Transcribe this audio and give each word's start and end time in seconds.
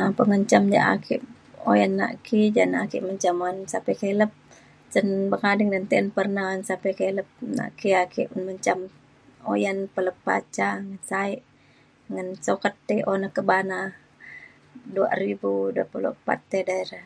um 0.00 0.10
pemenjam 0.18 0.62
le 0.72 0.78
ake 0.94 1.16
uyan 1.70 1.92
nak 1.98 2.12
ki 2.26 2.38
ja 2.56 2.64
na 2.72 2.78
ake 2.84 2.98
menjam 3.06 3.36
sapai 3.72 3.96
kilet 4.00 4.32
sen 4.92 5.06
buk 5.30 5.42
ading 5.50 5.70
na 5.72 5.78
be’un 5.88 6.06
perna 6.16 6.44
sapai 6.68 6.92
kilet 7.00 7.28
nak 7.56 7.70
ki 7.78 7.88
ake 8.02 8.22
menjam 8.46 8.78
uyan 9.52 9.78
pelepah 9.94 10.40
ca 10.56 10.66
ngan 10.84 10.98
sa’e 11.10 11.36
ngan 12.14 12.28
sukat 12.46 12.74
ti 12.88 12.96
una 13.12 13.28
kebana 13.36 13.78
dua 14.94 15.10
riba 15.22 15.52
dua 15.76 15.86
puluh 15.92 16.14
pat 16.26 16.40
edei 16.58 16.82
re. 16.90 17.00